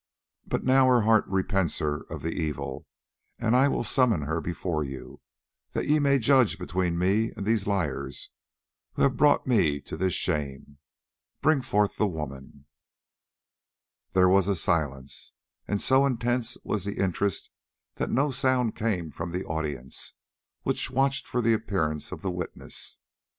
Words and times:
But 0.47 0.63
now 0.63 0.87
her 0.87 1.01
heart 1.01 1.25
repents 1.27 1.77
her 1.77 2.05
of 2.11 2.23
the 2.23 2.31
evil, 2.33 2.87
and 3.37 3.55
I 3.55 3.67
will 3.67 3.83
summon 3.83 4.23
her 4.23 4.41
before 4.41 4.83
you, 4.83 5.21
that 5.73 5.87
ye 5.87 5.99
may 5.99 6.17
judge 6.17 6.57
between 6.57 6.97
me 6.97 7.31
and 7.37 7.45
these 7.45 7.67
liars 7.67 8.31
who 8.93 9.03
have 9.03 9.15
brought 9.15 9.45
me 9.45 9.79
to 9.81 9.95
this 9.95 10.15
shame. 10.15 10.79
Bring 11.39 11.61
forth 11.61 11.97
the 11.97 12.07
woman." 12.07 12.65
There 14.13 14.27
was 14.27 14.47
a 14.47 14.55
silence, 14.55 15.33
and 15.67 15.79
so 15.79 16.07
intense 16.07 16.57
was 16.63 16.83
the 16.83 16.97
interest 16.97 17.51
that 17.97 18.09
no 18.09 18.31
sound 18.31 18.75
came 18.75 19.11
from 19.11 19.29
the 19.29 19.45
audience, 19.45 20.15
which 20.63 20.89
watched 20.89 21.27
for 21.27 21.43
the 21.43 21.53
appearance 21.53 22.11
of 22.11 22.23
the 22.23 22.31
witness. 22.31 22.97